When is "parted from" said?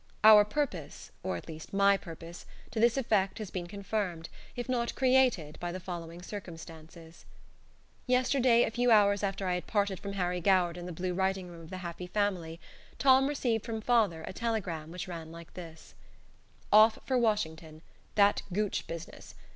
9.67-10.13